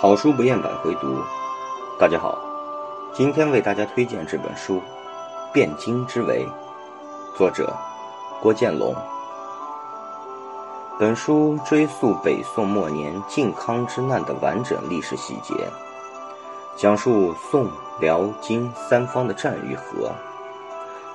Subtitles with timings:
[0.00, 1.20] 好书不厌百回读，
[1.98, 2.38] 大家好，
[3.12, 4.80] 今天为大家推荐这本书
[5.52, 6.46] 《汴京之围》，
[7.36, 7.76] 作者
[8.40, 8.94] 郭建龙。
[11.00, 15.68] 本书追溯北宋末年靖康之难的完整历史细节，
[16.76, 17.68] 讲述宋、
[17.98, 20.12] 辽、金三方的战与和，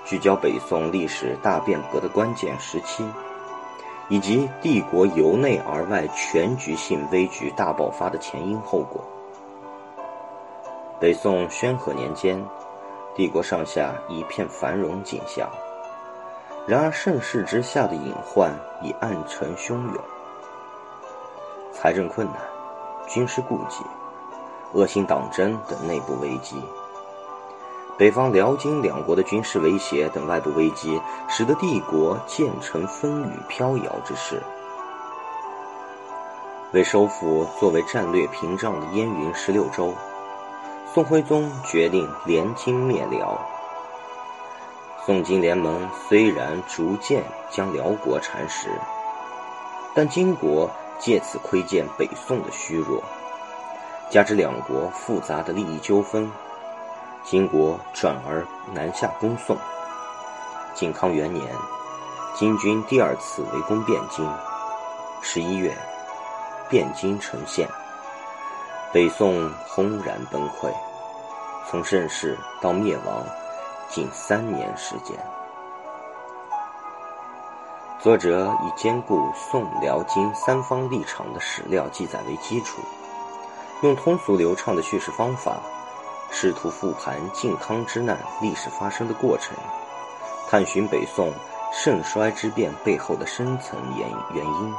[0.03, 3.05] 聚焦北宋历史大变革的关键时期。
[4.09, 9.01] 以及帝国由内而外全局性危局大爆发的前因后果。
[10.99, 12.41] 北宋宣和年间，
[13.15, 15.49] 帝国上下一片繁荣景象，
[16.67, 19.97] 然而盛世之下的隐患已暗沉汹涌，
[21.73, 22.37] 财政困难、
[23.07, 23.83] 军事顾忌、
[24.73, 26.55] 恶性党争等内部危机。
[27.95, 34.41] 北方辽金两国的军事威胁等外部危机，使得帝国渐成风雨飘摇之势。
[36.71, 39.93] 为收复作为战略屏障的燕云十六州，
[40.91, 43.39] 宋徽宗决定联金灭辽。
[45.05, 48.69] 宋金联盟虽然逐渐将辽国蚕食，
[49.93, 50.67] 但金国
[50.97, 53.03] 借此窥见北宋的虚弱，
[54.09, 56.27] 加之两国复杂的利益纠纷。
[57.23, 59.57] 金国转而南下攻宋。
[60.75, 61.55] 靖康元年，
[62.35, 64.29] 金军第二次围攻汴京。
[65.21, 65.73] 十一月，
[66.69, 67.67] 汴京城陷，
[68.91, 70.69] 北宋轰然崩溃。
[71.69, 73.23] 从盛世到灭亡，
[73.89, 75.17] 仅三年时间。
[77.99, 82.81] 作者以兼顾宋、辽、金三方立场的史料记载为基础，
[83.81, 85.55] 用通俗流畅的叙事方法。
[86.33, 89.55] 试图复盘靖康之难历史发生的过程，
[90.49, 91.31] 探寻北宋
[91.71, 94.73] 盛衰之变背后的深层原原因，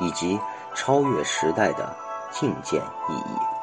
[0.00, 0.40] 以及
[0.74, 1.94] 超越时代的
[2.32, 3.55] 境界意义。